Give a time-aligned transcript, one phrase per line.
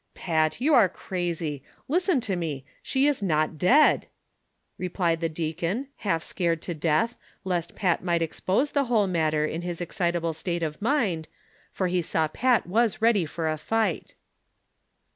[0.15, 4.07] 81 "Pat, you are crazy; listen to me, she is not dead,"
[4.79, 9.05] re plied the deacon, half scared to death, lest Pat might ex pose the whole
[9.05, 11.27] matter in his excitable state of mind,
[11.71, 14.15] for he saw Pat was ready for a fight.